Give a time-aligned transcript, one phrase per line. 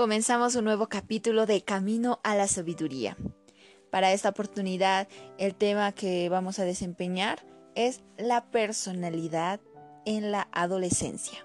[0.00, 3.18] comenzamos un nuevo capítulo de Camino a la Sabiduría.
[3.90, 9.60] Para esta oportunidad, el tema que vamos a desempeñar es la personalidad
[10.06, 11.44] en la adolescencia.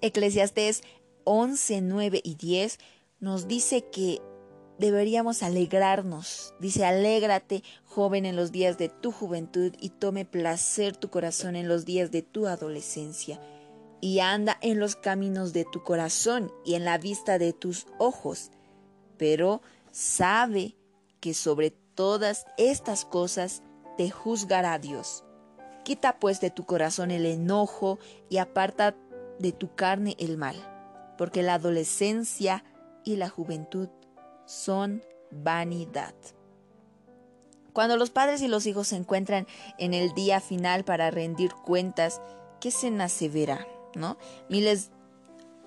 [0.00, 0.82] Eclesiastés
[1.22, 2.78] 11, 9 y 10
[3.20, 4.20] nos dice que
[4.80, 6.52] deberíamos alegrarnos.
[6.58, 11.68] Dice, alégrate, joven, en los días de tu juventud y tome placer tu corazón en
[11.68, 13.40] los días de tu adolescencia.
[14.00, 18.50] Y anda en los caminos de tu corazón y en la vista de tus ojos.
[19.18, 20.76] Pero sabe
[21.20, 23.62] que sobre todas estas cosas
[23.96, 25.24] te juzgará Dios.
[25.84, 27.98] Quita pues de tu corazón el enojo
[28.28, 28.96] y aparta
[29.38, 30.56] de tu carne el mal,
[31.18, 32.64] porque la adolescencia
[33.04, 33.88] y la juventud
[34.46, 36.14] son vanidad.
[37.72, 39.46] Cuando los padres y los hijos se encuentran
[39.78, 42.20] en el día final para rendir cuentas,
[42.60, 42.90] ¿qué se
[43.28, 43.66] verá?
[43.94, 44.18] ¿No?
[44.48, 44.90] Miles,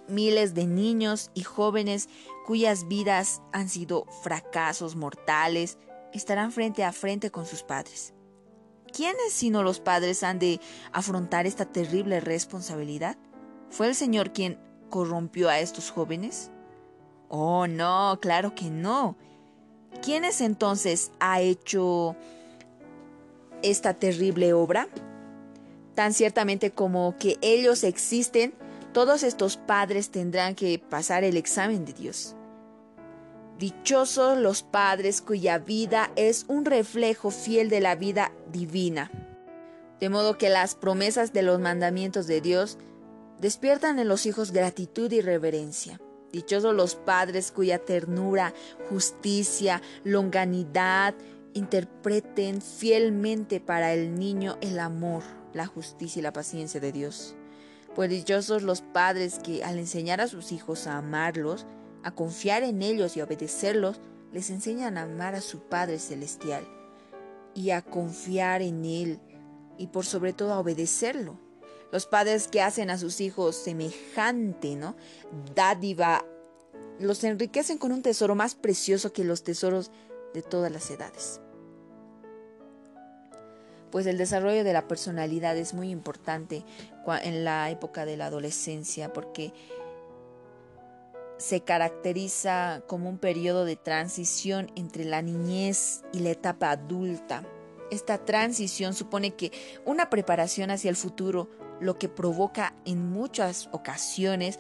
[0.08, 2.10] miles de niños y jóvenes
[2.46, 5.78] cuyas vidas han sido fracasos mortales
[6.14, 8.14] estarán frente a frente con sus padres.
[8.94, 10.60] ¿Quiénes sino los padres han de
[10.92, 13.18] afrontar esta terrible responsabilidad?
[13.70, 16.52] ¿Fue el Señor quien corrompió a estos jóvenes?
[17.28, 19.18] Oh, no, claro que no.
[20.04, 22.16] ¿Quiénes entonces ha hecho
[23.64, 24.88] esta terrible obra?
[25.96, 28.54] Tan ciertamente como que ellos existen,
[28.94, 32.36] todos estos padres tendrán que pasar el examen de Dios.
[33.60, 39.12] Dichosos los padres cuya vida es un reflejo fiel de la vida divina.
[40.00, 42.78] De modo que las promesas de los mandamientos de Dios
[43.40, 46.00] despiertan en los hijos gratitud y reverencia.
[46.32, 48.54] Dichosos los padres cuya ternura,
[48.90, 51.14] justicia, longanidad
[51.54, 57.36] interpreten fielmente para el niño el amor, la justicia y la paciencia de Dios.
[57.96, 61.66] Pues dichosos los padres que al enseñar a sus hijos a amarlos,
[62.04, 66.68] a confiar en ellos y a obedecerlos, les enseñan a amar a su Padre Celestial
[67.54, 69.20] y a confiar en Él
[69.78, 71.40] y por sobre todo a obedecerlo.
[71.92, 74.96] Los padres que hacen a sus hijos semejante, ¿no?
[75.54, 76.26] Dádiva,
[77.00, 79.92] los enriquecen con un tesoro más precioso que los tesoros
[80.34, 81.43] de todas las edades.
[83.94, 86.66] Pues el desarrollo de la personalidad es muy importante
[87.22, 89.54] en la época de la adolescencia porque
[91.38, 97.44] se caracteriza como un periodo de transición entre la niñez y la etapa adulta.
[97.92, 99.52] Esta transición supone que
[99.86, 104.58] una preparación hacia el futuro lo que provoca en muchas ocasiones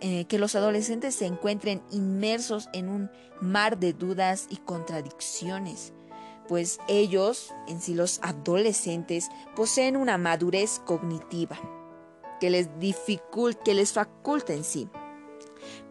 [0.00, 3.10] eh, que los adolescentes se encuentren inmersos en un
[3.40, 5.94] mar de dudas y contradicciones,
[6.48, 11.58] pues ellos, en sí los adolescentes, poseen una madurez cognitiva
[12.40, 14.88] que les dificulta, que les faculta en sí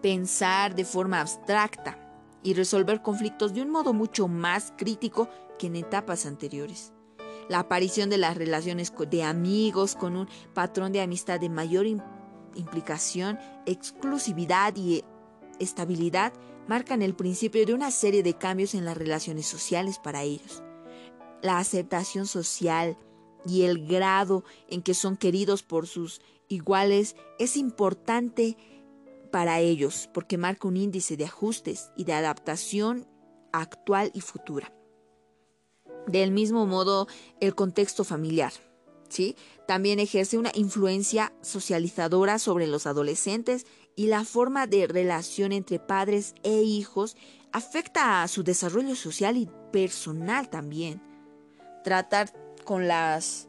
[0.02, 1.98] pensar de forma abstracta
[2.44, 6.94] y resolver conflictos de un modo mucho más crítico que en etapas anteriores.
[7.50, 11.86] La aparición de las relaciones de amigos con un patrón de amistad de mayor
[12.56, 15.04] implicación, exclusividad y
[15.60, 16.34] estabilidad
[16.68, 20.64] marcan el principio de una serie de cambios en las relaciones sociales para ellos.
[21.42, 22.98] La aceptación social
[23.46, 28.58] y el grado en que son queridos por sus iguales es importante
[29.32, 33.08] para ellos porque marca un índice de ajustes y de adaptación
[33.52, 34.74] actual y futura.
[36.08, 37.08] Del mismo modo,
[37.40, 38.54] el contexto familiar,
[39.10, 39.36] ¿sí?
[39.68, 43.66] También ejerce una influencia socializadora sobre los adolescentes
[43.96, 47.16] y la forma de relación entre padres e hijos
[47.52, 51.02] afecta a su desarrollo social y personal también.
[51.84, 52.34] Tratar
[52.64, 53.48] con las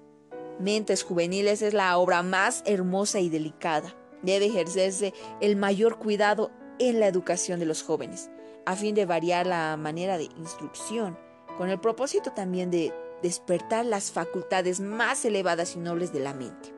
[0.61, 3.95] mentes juveniles es la obra más hermosa y delicada.
[4.23, 8.31] Debe ejercerse el mayor cuidado en la educación de los jóvenes,
[8.65, 11.19] a fin de variar la manera de instrucción
[11.57, 12.93] con el propósito también de
[13.23, 16.76] despertar las facultades más elevadas y nobles de la mente.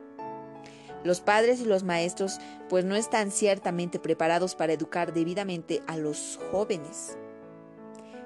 [1.03, 6.39] Los padres y los maestros pues no están ciertamente preparados para educar debidamente a los
[6.51, 7.17] jóvenes.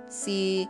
[0.10, 0.68] Si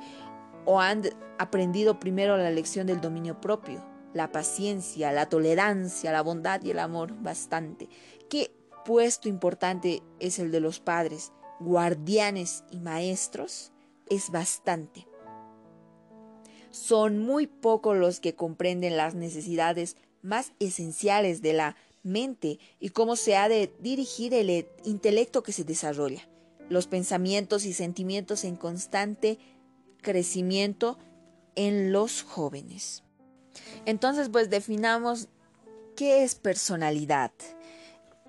[0.65, 1.03] o han
[1.37, 3.83] aprendido primero la lección del dominio propio,
[4.13, 7.89] la paciencia, la tolerancia, la bondad y el amor bastante.
[8.29, 8.51] ¿Qué
[8.85, 13.71] puesto importante es el de los padres, guardianes y maestros?
[14.09, 15.07] Es bastante.
[16.69, 23.15] Son muy pocos los que comprenden las necesidades más esenciales de la mente y cómo
[23.15, 26.27] se ha de dirigir el intelecto que se desarrolla,
[26.69, 29.39] los pensamientos y sentimientos en constante
[30.01, 30.99] crecimiento
[31.55, 33.03] en los jóvenes.
[33.85, 35.29] Entonces, pues definamos
[35.95, 37.31] qué es personalidad.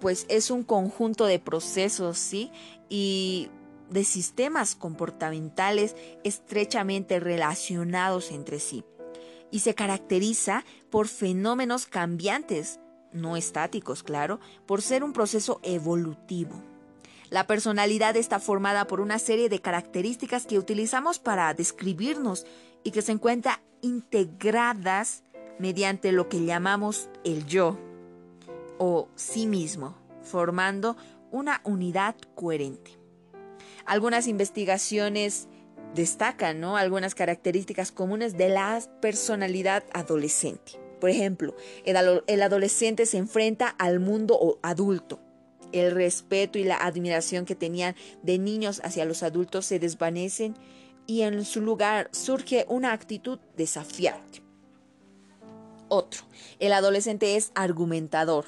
[0.01, 2.51] pues es un conjunto de procesos, ¿sí?
[2.89, 3.49] Y
[3.91, 5.95] de sistemas comportamentales
[6.25, 8.85] estrechamente relacionados entre sí
[9.51, 12.81] y se caracteriza por fenómenos cambiantes,
[13.15, 16.63] no estáticos, claro, por ser un proceso evolutivo.
[17.31, 22.45] La personalidad está formada por una serie de características que utilizamos para describirnos
[22.83, 25.23] y que se encuentran integradas
[25.59, 27.79] mediante lo que llamamos el yo
[28.79, 30.97] o sí mismo, formando
[31.31, 32.99] una unidad coherente.
[33.87, 35.49] Algunas investigaciones
[35.95, 36.77] destacan ¿no?
[36.77, 40.84] algunas características comunes de la personalidad adolescente.
[41.05, 41.55] Por ejemplo,
[41.85, 45.21] el, adolescente se enfrenta al mundo adulto.
[45.71, 50.57] El respeto y la admiración que tenían de niños hacia los adultos se desvanecen
[51.07, 54.43] y en su lugar surge una actitud desafiante.
[55.89, 56.23] Otro,
[56.59, 58.47] el adolescente es argumentador,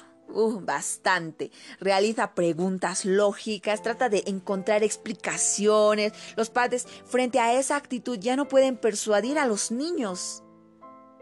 [0.63, 1.51] bastante.
[1.79, 6.13] Realiza preguntas lógicas, trata de encontrar explicaciones.
[6.35, 10.41] Los padres, frente a esa actitud, ya no pueden persuadir a los niños.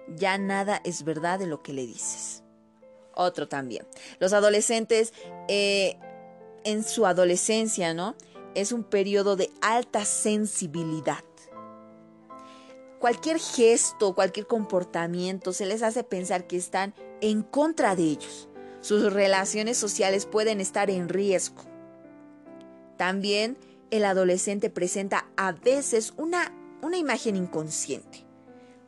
[0.07, 2.44] Ya nada es verdad de lo que le dices.
[3.13, 3.88] Otro también.
[4.19, 5.13] Los adolescentes,
[5.48, 5.98] eh,
[6.63, 8.16] en su adolescencia, ¿no?
[8.54, 11.24] Es un periodo de alta sensibilidad.
[13.00, 18.50] Cualquier gesto, cualquier comportamiento se les hace pensar que están en contra de ellos
[18.86, 21.63] sus relaciones sociales pueden estar en riesgo.
[22.98, 23.58] También
[23.90, 26.54] el adolescente presenta a veces una,
[26.84, 28.25] una imagen inconsciente.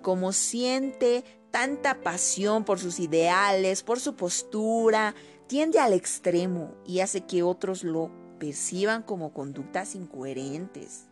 [0.01, 5.15] Como siente tanta pasión por sus ideales, por su postura,
[5.47, 11.05] tiende al extremo y hace que otros lo perciban como conductas incoherentes.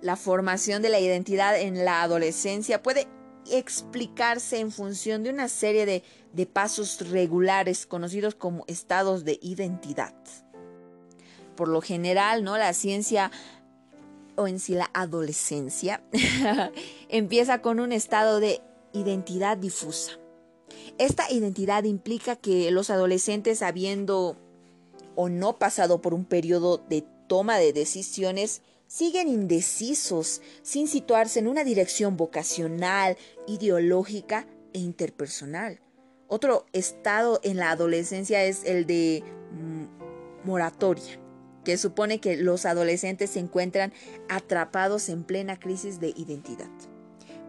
[0.00, 3.06] La formación de la identidad en la adolescencia puede
[3.50, 10.14] explicarse en función de una serie de, pasos regulares conocidos como estados de identidad.
[11.56, 12.56] Por lo general, ¿no?
[12.56, 13.30] La ciencia
[14.36, 16.02] o en sí la adolescencia
[17.08, 18.60] empieza con un estado de
[18.92, 20.12] identidad difusa.
[20.98, 24.36] Esta identidad implica que los adolescentes, habiendo
[25.14, 31.48] o no pasado por un periodo de toma de decisiones, siguen indecisos, sin situarse en
[31.48, 35.80] una dirección vocacional, ideológica e interpersonal.
[36.28, 41.18] Otro estado en la adolescencia es el de mm, moratoria,
[41.64, 43.92] que supone que los adolescentes se encuentran
[44.28, 46.70] atrapados en plena crisis de identidad.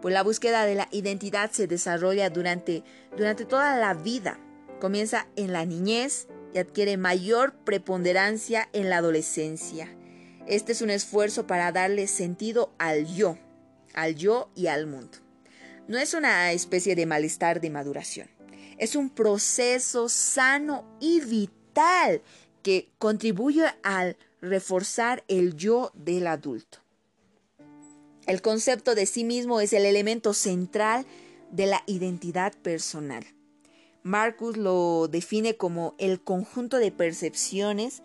[0.00, 2.84] Pues la búsqueda de la identidad se desarrolla durante,
[3.16, 4.38] durante toda la vida.
[4.80, 9.88] Comienza en la niñez y adquiere mayor preponderancia en la adolescencia
[10.46, 13.38] este es un esfuerzo para darle sentido al yo,
[13.94, 15.18] al yo y al mundo.
[15.88, 18.28] No es una especie de malestar de maduración.
[18.76, 22.22] Es un proceso sano y vital
[22.64, 26.78] que contribuye al reforzar el yo del adulto.
[28.26, 31.04] El concepto de sí mismo es el elemento central
[31.52, 33.24] de la identidad personal.
[34.02, 38.02] Marcus lo define como el conjunto de percepciones,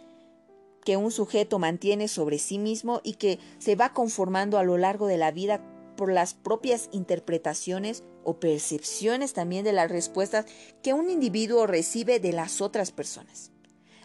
[0.84, 5.08] que un sujeto mantiene sobre sí mismo y que se va conformando a lo largo
[5.08, 5.64] de la vida
[5.96, 10.46] por las propias interpretaciones o percepciones también de las respuestas
[10.84, 13.52] que un individuo recibe de las otras personas.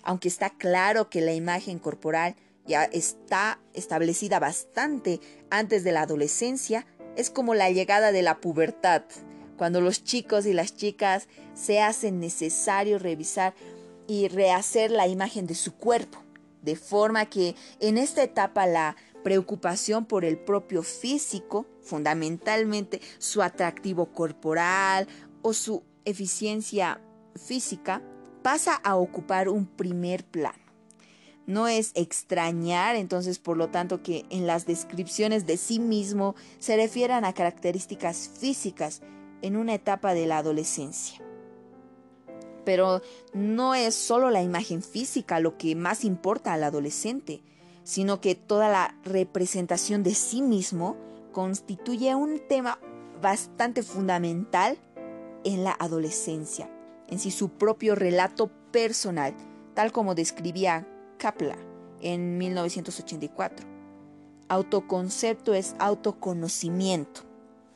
[0.04, 5.20] Aunque está claro que la imagen corporal ya está establecida bastante
[5.50, 9.02] antes de la adolescencia, es como la llegada de la pubertad,
[9.56, 13.54] cuando los chicos y las chicas se hacen necesario revisar
[14.06, 16.24] y rehacer la imagen de su cuerpo
[16.64, 24.06] de forma que en esta etapa la preocupación por el propio físico, fundamentalmente su atractivo
[24.06, 25.06] corporal
[25.42, 27.00] o su eficiencia
[27.36, 28.02] física,
[28.44, 30.58] pasa a ocupar un primer plano.
[31.46, 36.76] No es extrañar entonces, por lo tanto, que en las descripciones de sí mismo se
[36.76, 39.00] refieran a características físicas
[39.40, 41.22] en una etapa de la adolescencia.
[42.66, 43.00] Pero
[43.32, 47.42] no es solo la imagen física lo que más importa al adolescente,
[47.82, 50.98] sino que toda la representación de sí mismo
[51.32, 52.78] constituye un tema
[53.22, 54.76] bastante fundamental
[55.44, 56.70] en la adolescencia,
[57.08, 59.34] en sí su propio relato personal,
[59.74, 60.86] tal como describía
[61.18, 61.56] Kapla
[62.00, 63.66] en 1984.
[64.48, 67.22] Autoconcepto es autoconocimiento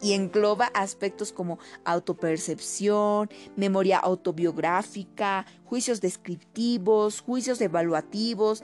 [0.01, 8.63] y engloba aspectos como autopercepción, memoria autobiográfica, juicios descriptivos, juicios evaluativos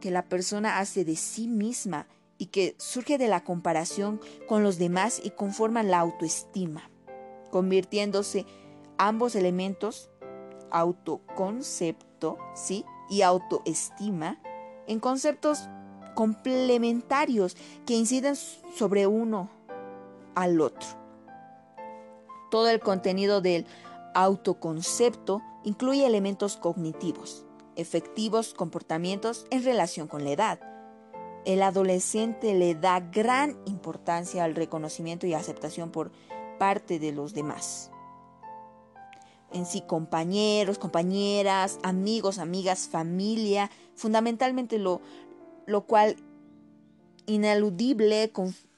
[0.00, 2.06] que la persona hace de sí misma
[2.38, 6.88] y que surge de la comparación con los demás y conforman la autoestima,
[7.50, 8.46] convirtiéndose
[8.98, 10.10] ambos elementos
[10.70, 12.84] autoconcepto, ¿sí?
[13.08, 14.40] Y autoestima
[14.86, 15.68] en conceptos
[16.14, 19.50] complementarios que inciden sobre uno
[20.34, 20.88] al otro.
[22.50, 23.66] Todo el contenido del
[24.14, 27.44] autoconcepto incluye elementos cognitivos,
[27.76, 30.60] efectivos comportamientos en relación con la edad.
[31.44, 36.10] El adolescente le da gran importancia al reconocimiento y aceptación por
[36.58, 37.90] parte de los demás.
[39.52, 45.00] En sí, compañeros, compañeras, amigos, amigas, familia, fundamentalmente lo,
[45.66, 46.16] lo cual
[47.26, 48.30] ineludible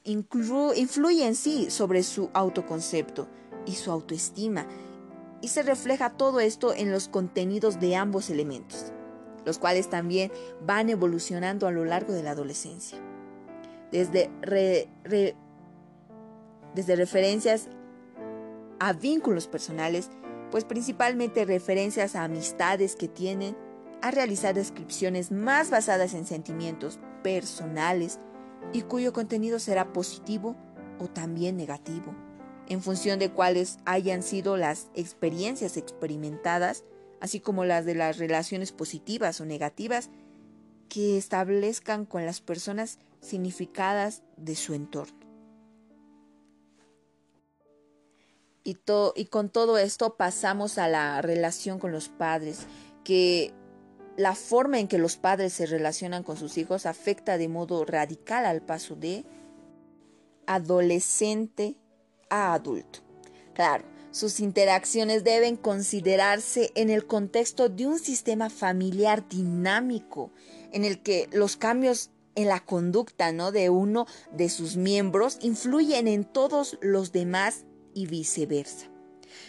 [0.03, 3.27] influye en sí sobre su autoconcepto
[3.65, 4.65] y su autoestima
[5.41, 8.91] y se refleja todo esto en los contenidos de ambos elementos,
[9.45, 10.31] los cuales también
[10.65, 12.99] van evolucionando a lo largo de la adolescencia.
[13.91, 14.29] Desde,
[16.75, 17.67] desde referencias
[18.79, 20.09] a vínculos personales,
[20.51, 23.57] pues principalmente referencias a amistades que tienen,
[24.01, 28.19] a realizar descripciones más basadas en sentimientos personales
[28.73, 30.55] y cuyo contenido será positivo
[30.99, 32.13] o también negativo
[32.71, 36.85] en función de cuáles hayan sido las experiencias experimentadas,
[37.19, 40.09] así como las de las relaciones positivas o negativas
[40.87, 45.20] que establezcan con las personas significadas de su entorno.
[48.63, 48.75] Y,
[49.25, 52.67] con todo esto pasamos a la relación con los padres,
[53.03, 53.53] que
[54.17, 58.45] la forma en que los padres se relacionan con sus hijos afecta de modo radical
[58.45, 59.25] al paso de
[60.45, 61.75] adolescente
[62.29, 62.99] adulto.
[63.53, 70.31] Claro, sus interacciones deben considerarse en el contexto de un sistema familiar dinámico,
[70.71, 73.51] en el que los cambios en la conducta ¿no?
[73.51, 78.87] de uno de sus miembros influyen en todos los demás y viceversa.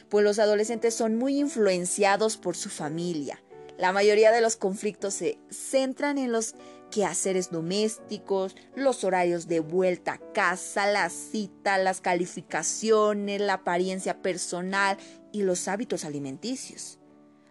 [0.08, 3.42] Pues los adolescentes son muy influenciados por su familia.
[3.78, 6.54] La mayoría de los conflictos se centran en los
[6.90, 14.99] quehaceres domésticos, los horarios de vuelta a casa, la cita, las calificaciones, la apariencia personal
[15.32, 16.99] y los hábitos alimenticios.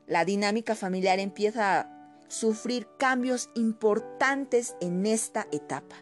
[0.08, 5.96] La dinámica familiar empieza a sufrir cambios importantes en esta etapa.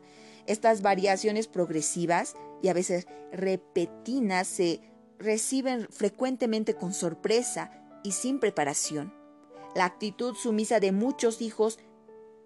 [0.45, 4.81] Estas variaciones progresivas y a veces repetidas se
[5.17, 7.71] reciben frecuentemente con sorpresa
[8.03, 9.13] y sin preparación.
[9.75, 11.79] La actitud sumisa de muchos hijos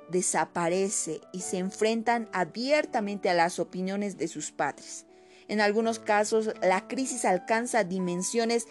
[0.09, 5.05] desaparece y se enfrentan abiertamente a las opiniones de sus padres.
[5.47, 8.67] En algunos casos, la crisis alcanza dimensiones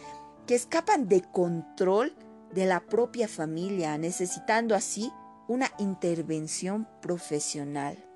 [0.47, 2.15] que escapan de control
[2.53, 5.11] de la propia familia, necesitando así
[5.49, 8.12] una intervención profesional.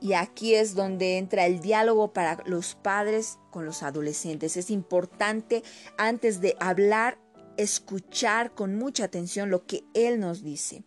[0.00, 4.56] Y aquí es donde entra el diálogo para los padres con los adolescentes.
[4.56, 5.62] Es importante
[5.96, 7.18] antes de hablar,
[7.56, 10.84] escuchar con mucha atención lo que él nos dice.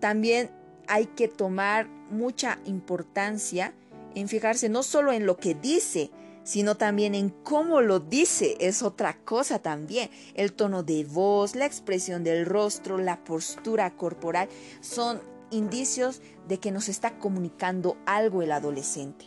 [0.00, 0.50] También
[0.88, 3.74] hay que tomar mucha importancia
[4.14, 6.10] en fijarse no solo en lo que dice,
[6.44, 8.56] sino también en cómo lo dice.
[8.60, 10.10] Es otra cosa también.
[10.34, 14.48] El tono de voz, la expresión del rostro, la postura corporal
[14.80, 15.20] son
[15.50, 19.26] indicios de que nos está comunicando algo el adolescente.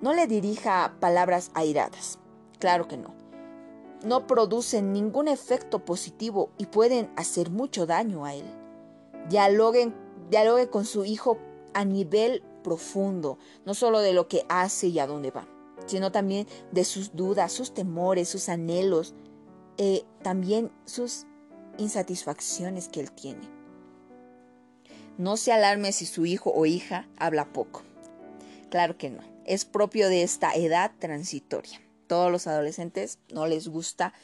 [0.00, 2.18] No le dirija palabras airadas.
[2.58, 3.14] Claro que no.
[4.04, 8.46] No producen ningún efecto positivo y pueden hacer mucho daño a él.
[9.28, 9.92] Dialogue,
[10.70, 11.38] con su hijo
[11.74, 15.46] a nivel profundo, no solo de lo que hace y a dónde va,
[15.86, 19.14] sino también de sus dudas, sus temores, sus anhelos,
[19.76, 21.26] eh, también sus
[21.78, 23.59] insatisfacciones que él tiene.
[25.20, 27.82] No se alarme si su hijo o hija habla poco.
[28.70, 29.20] Claro que no.
[29.44, 31.78] Es propio de esta edad transitoria.
[32.06, 34.14] Todos los adolescentes no les gusta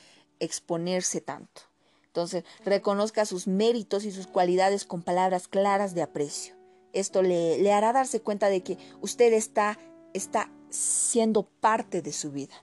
[0.40, 1.60] exponerse tanto.
[2.06, 6.54] Entonces, reconozca sus méritos y sus cualidades con palabras claras de aprecio.
[6.94, 9.78] Esto le, hará darse cuenta de que usted está,
[10.14, 12.54] está siendo parte de su vida.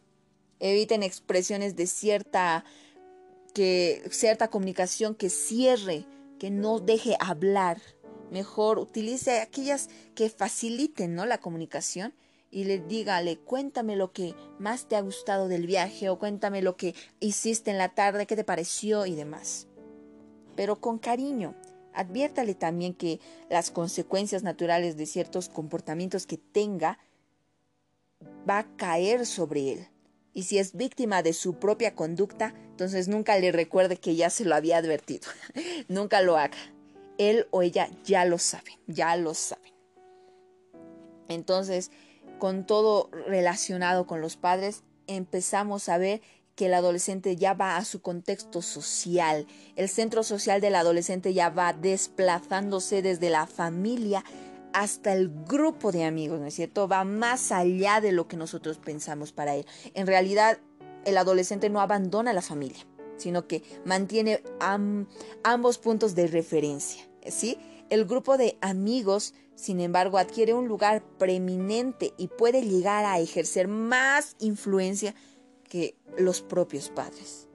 [0.59, 2.65] Eviten expresiones de cierta,
[3.53, 6.07] que, cierta comunicación que cierre,
[6.39, 7.79] que no deje hablar.
[8.32, 11.25] Mejor utilice aquellas que faciliten ¿no?
[11.25, 12.13] la comunicación
[12.53, 16.77] y le dígale, cuéntame lo que más te ha gustado del viaje o cuéntame lo
[16.77, 19.68] que hiciste en la tarde, qué te pareció y demás.
[20.56, 21.56] Pero con cariño,
[21.94, 27.00] adviértale también que las consecuencias naturales de ciertos comportamientos que tenga
[28.48, 29.88] va a caer sobre él.
[30.34, 34.46] Y si es víctima de su propia conducta, entonces nunca le recuerde que ya se
[34.46, 35.27] lo había advertido.
[35.88, 36.58] nunca lo haga.
[37.17, 39.74] Él o ella ya lo saben, ya lo saben.
[41.27, 41.91] Entonces,
[42.39, 46.22] con todo relacionado con los padres, empezamos a ver
[46.55, 49.48] que el adolescente ya va a su contexto social.
[49.75, 54.24] El centro social del adolescente ya va desplazándose desde la familia
[54.74, 56.88] hasta el grupo de amigos, ¿no es cierto?
[56.88, 59.65] Va más allá de lo que nosotros pensamos para él.
[59.93, 60.58] En realidad,
[61.05, 62.86] el adolescente no abandona la familia,
[63.24, 64.44] sino que mantiene
[65.44, 67.58] ambos puntos de referencia, ¿sí?
[67.89, 73.68] El grupo de amigos, sin embargo, adquiere un lugar preeminente y puede llegar a ejercer
[73.68, 75.15] más influencia
[75.70, 77.48] que los propios padres.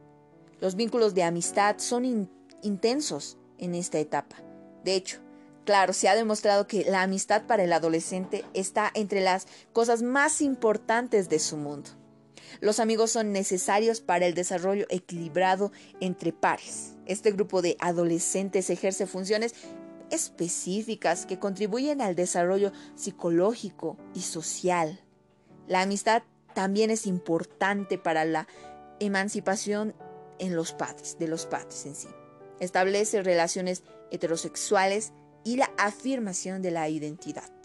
[0.60, 2.30] Los vínculos de amistad son
[2.62, 4.36] intensos en esta etapa.
[4.84, 5.18] De hecho,
[5.64, 10.40] claro, se ha demostrado que la amistad para el adolescente está entre las cosas más
[10.40, 11.90] importantes de su mundo.
[12.60, 16.94] Los amigos son necesarios para el desarrollo equilibrado entre pares.
[17.06, 19.54] Este grupo de adolescentes ejerce funciones
[20.10, 25.00] específicas que contribuyen al desarrollo psicológico y social.
[25.66, 26.22] La amistad
[26.54, 28.48] también es importante para la
[29.00, 29.94] emancipación
[30.38, 32.08] en los padres, de los padres en sí.
[32.60, 35.12] Establece relaciones heterosexuales
[35.44, 37.57] y la afirmación de la identidad.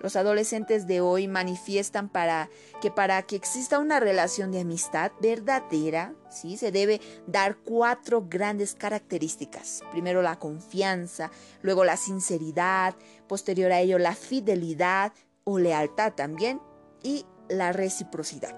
[0.00, 2.50] Los adolescentes de hoy manifiestan para
[2.80, 6.56] que para que exista una relación de amistad verdadera, ¿sí?
[6.56, 9.82] se debe dar cuatro grandes características.
[9.90, 11.30] Primero la confianza,
[11.62, 12.94] luego la sinceridad,
[13.26, 15.12] posterior a ello la fidelidad
[15.44, 16.60] o lealtad también
[17.02, 18.54] y la reciprocidad.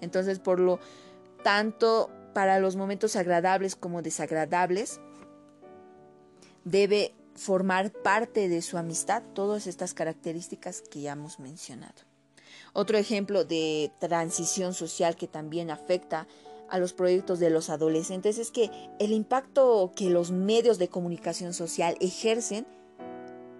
[0.00, 0.80] Entonces, por lo
[1.44, 5.00] tanto, para los momentos agradables como desagradables,
[6.64, 11.94] debe formar parte de su amistad todas estas características que ya hemos mencionado.
[12.72, 16.26] Otro ejemplo de transición social que también afecta
[16.70, 21.52] a los proyectos de los adolescentes es que el impacto que los medios de comunicación
[21.52, 22.66] social ejercen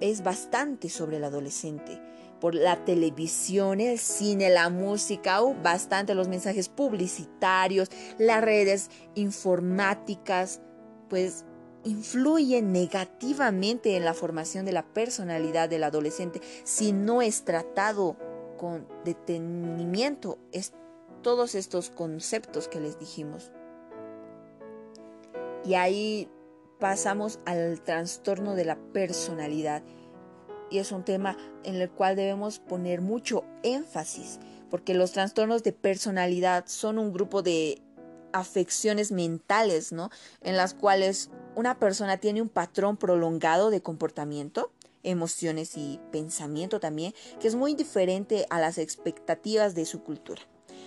[0.00, 2.00] es bastante sobre el adolescente
[2.40, 7.88] por la televisión, el cine, la música, bastante los mensajes publicitarios,
[8.18, 10.60] las redes informáticas,
[11.08, 11.44] pues
[11.84, 18.16] influyen negativamente en la formación de la personalidad del adolescente si no es tratado
[18.56, 20.72] con detenimiento es
[21.22, 23.50] todos estos conceptos que les dijimos.
[25.64, 26.28] Y ahí
[26.78, 29.82] pasamos al trastorno de la personalidad
[30.70, 34.40] y es un tema en el cual debemos poner mucho énfasis,
[34.70, 37.82] porque los trastornos de personalidad son un grupo de
[38.32, 40.10] afecciones mentales, ¿no?
[40.40, 47.14] En las cuales una persona tiene un patrón prolongado de comportamiento, emociones y pensamiento también,
[47.40, 50.42] que es muy diferente a las expectativas de su cultura.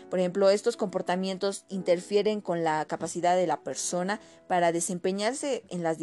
[0.10, 5.98] Por ejemplo, estos comportamientos interfieren con la capacidad de la persona para desempeñarse en las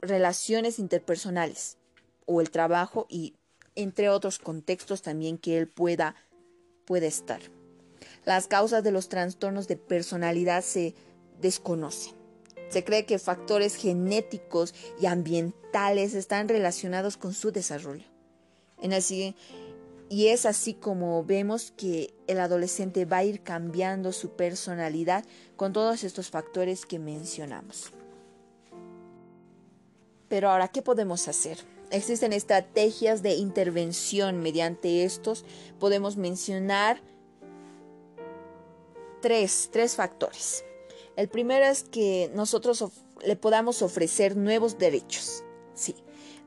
[0.00, 1.78] relaciones interpersonales,
[2.26, 3.34] o el trabajo y
[3.74, 6.16] entre otros contextos también que él pueda,
[6.84, 7.40] puede estar.
[8.24, 10.94] Las causas de los trastornos de personalidad se
[11.40, 12.15] desconocen.
[12.68, 18.04] Se cree que factores genéticos y ambientales están relacionados con su desarrollo.
[20.08, 25.24] Y es así como vemos que el adolescente va a ir cambiando su personalidad
[25.56, 27.92] con todos estos factores que mencionamos.
[30.28, 31.58] Pero ahora, ¿qué podemos hacer?
[31.90, 35.44] Existen estrategias de intervención mediante estos.
[35.78, 37.00] Podemos mencionar
[39.22, 40.65] tres, tres factores.
[41.16, 42.84] El primero es que nosotros
[43.24, 45.42] le podamos ofrecer nuevos derechos,
[45.74, 45.96] sí,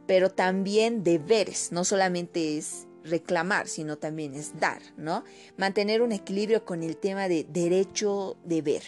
[0.06, 5.24] pero también deberes, no solamente es reclamar, sino también es dar, ¿no?
[5.58, 8.84] Mantener un equilibrio con el tema de derecho-deber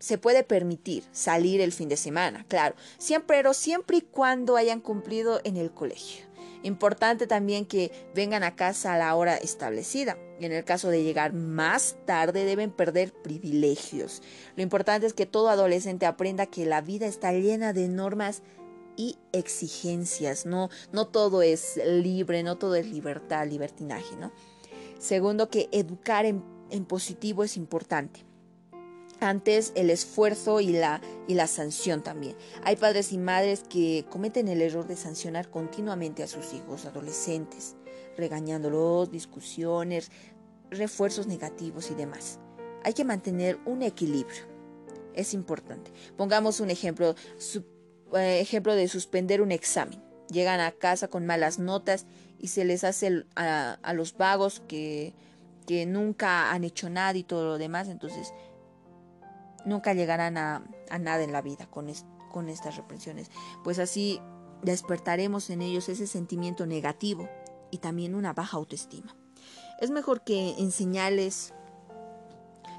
[0.00, 4.80] se puede permitir salir el fin de semana, claro, siempre, pero siempre y cuando hayan
[4.80, 6.24] cumplido en el colegio.
[6.62, 10.18] Importante también que vengan a casa a la hora establecida.
[10.40, 14.22] En el caso de llegar más tarde deben perder privilegios.
[14.56, 18.42] Lo importante es que todo adolescente aprenda que la vida está llena de normas
[18.96, 20.44] y exigencias.
[20.44, 24.32] No, no todo es libre, no todo es libertad, libertinaje, ¿no?
[24.98, 28.29] Segundo, que educar en, en positivo es importante
[29.20, 32.36] antes el esfuerzo y la, y la sanción también.
[32.64, 37.76] Hay padres y madres que cometen el error de sancionar continuamente a sus hijos adolescentes,
[38.16, 40.10] regañándolos, discusiones,
[40.70, 42.38] refuerzos negativos y demás.
[42.82, 44.42] Hay que mantener un equilibrio.
[45.14, 45.92] Es importante.
[46.16, 47.14] Pongamos un ejemplo,
[48.14, 50.02] eh, ejemplo de suspender un examen.
[50.30, 52.06] Llegan a casa con malas notas
[52.38, 55.12] y se les hace a, a los vagos que,
[55.66, 57.88] que nunca han hecho nada y todo lo demás.
[57.88, 58.32] Entonces,
[59.64, 60.64] nunca llegarán a,
[60.98, 61.90] nada en la vida con,
[62.30, 63.30] con estas reprensiones,
[63.64, 64.20] pues así
[64.62, 67.28] despertaremos en ellos ese sentimiento negativo
[67.70, 69.16] y también una baja autoestima.
[69.80, 71.54] Es mejor que enseñarles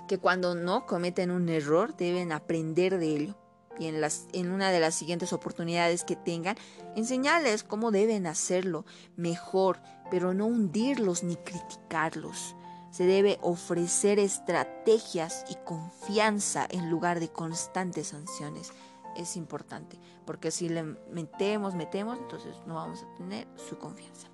[0.07, 3.37] que cuando no cometen un error deben aprender de ello
[3.79, 6.55] y en, las, en una de las siguientes oportunidades que tengan,
[6.95, 9.79] enseñarles cómo deben hacerlo mejor,
[10.11, 12.55] pero no hundirlos ni criticarlos.
[12.91, 18.71] Se debe ofrecer estrategias y confianza en lugar de constantes sanciones.
[19.15, 24.27] Es importante, porque si le metemos, metemos, entonces no vamos a tener su confianza.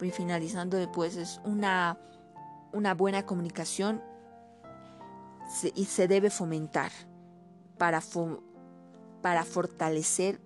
[0.00, 1.98] Y finalizando después es una,
[2.72, 4.02] una buena comunicación
[5.74, 6.90] y se debe fomentar
[7.76, 8.00] para,
[9.20, 10.40] para fortalecer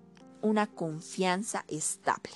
[0.45, 2.31] una confianza estable.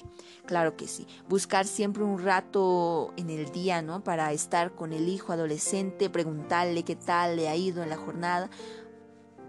[0.45, 1.05] Claro que sí.
[1.29, 4.03] Buscar siempre un rato en el día, ¿no?
[4.03, 8.49] Para estar con el hijo adolescente, preguntarle qué tal le ha ido en la jornada.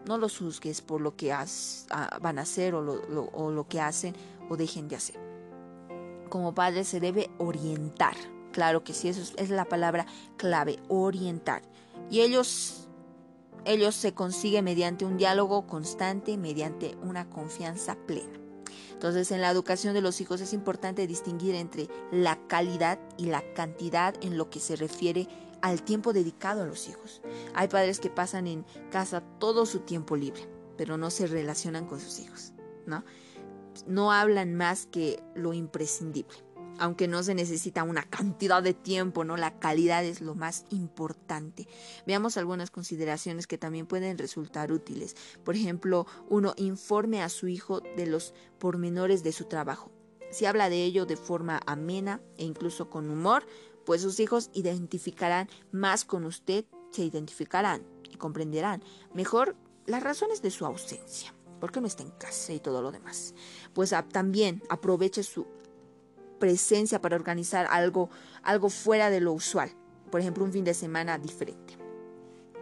[0.07, 1.35] No los juzgues por lo que
[2.21, 4.15] van a hacer o lo, que hacen
[4.51, 5.19] o dejen de hacer.
[6.29, 8.17] Como padre se debe orientar.
[8.53, 11.63] Claro que sí, eso es la palabra clave, orientar.
[12.11, 12.89] Y ellos
[13.65, 18.50] ello se consigue mediante un diálogo constante, mediante una confianza plena.
[19.01, 23.43] Entonces, en la educación de los hijos es importante distinguir entre la calidad y la
[23.55, 25.27] cantidad en lo que se refiere
[25.63, 27.23] al tiempo dedicado a los hijos.
[27.55, 31.99] Hay padres que pasan en casa todo su tiempo libre, pero no se relacionan con
[31.99, 32.53] sus hijos,
[32.85, 33.03] ¿no?
[33.87, 36.37] No hablan más que lo imprescindible
[36.81, 39.37] aunque no se necesita una cantidad de tiempo, ¿no?
[39.37, 41.69] La calidad es lo más importante.
[42.07, 45.15] Veamos algunas consideraciones que también pueden resultar útiles.
[45.45, 49.93] Por ejemplo, uno informe a su hijo de los pormenores de su trabajo.
[50.31, 53.47] Si habla de ello de forma amena e incluso con humor,
[53.85, 59.55] pues sus hijos identificarán más con usted, se identificarán y comprenderán mejor
[59.87, 61.35] las razones de su ausencia.
[61.61, 63.35] ¿Por qué no está en casa y todo lo demás?
[63.75, 65.47] Pues también aproveche su
[66.41, 68.11] presencia para organizar algo,
[68.43, 69.71] algo fuera de lo usual.
[70.11, 71.79] Por ejemplo, un fin de semana diferente.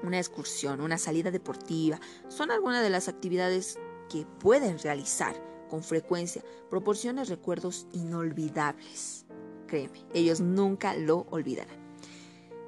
[0.02, 1.98] Una excursión, una salida deportiva.
[2.28, 3.78] Son algunas de las actividades
[4.10, 5.34] que pueden realizar
[5.70, 6.44] con frecuencia.
[6.68, 9.24] Proporciona recuerdos inolvidables.
[9.66, 11.88] Créeme, ellos nunca lo olvidarán.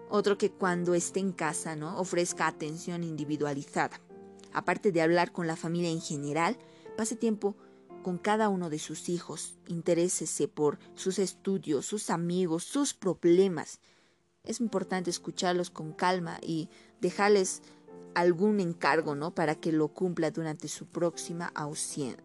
[0.09, 1.99] Otro que cuando esté en casa, ¿no?
[1.99, 4.01] Ofrezca atención individualizada.
[4.53, 6.59] Aparte de hablar con la familia en general,
[6.97, 7.57] pase tiempo
[8.03, 13.81] con cada uno de sus hijos, interésese por sus estudios, sus amigos, sus problemas.
[14.45, 16.69] Es importante escucharlos con calma y
[17.01, 17.63] dejarles
[18.15, 19.35] algún encargo, ¿no?
[19.35, 22.17] Para que lo cumpla durante su próxima ausencia.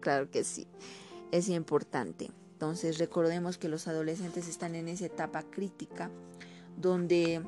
[0.00, 0.66] Claro que sí,
[1.32, 2.30] es importante.
[2.52, 6.10] Entonces recordemos que los adolescentes están en esa etapa crítica
[6.76, 7.42] donde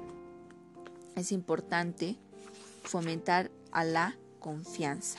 [1.15, 2.17] es importante
[2.83, 5.19] fomentar a la confianza.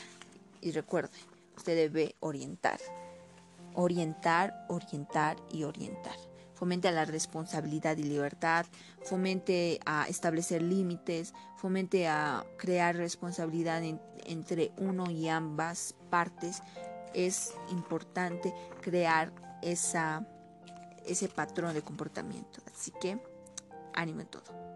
[0.62, 1.17] Y recuerde,
[1.56, 2.80] usted debe orientar.
[3.74, 6.15] Orientar, orientar y orientar.
[6.56, 8.65] Fomente a la responsabilidad y libertad,
[9.04, 13.84] fomente a establecer límites, fomente a crear responsabilidad
[14.26, 16.63] entre uno y ambas partes.
[17.13, 20.28] Es importante crear esa,
[21.06, 22.60] ese patrón de comportamiento.
[22.74, 23.20] Así que
[23.93, 24.66] ánimo en todo.